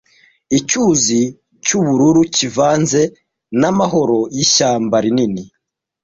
[0.57, 1.19] icyuzi
[1.65, 3.01] cy'ubururu kivanze
[3.59, 5.43] n'amahoro y'ishyamba rinini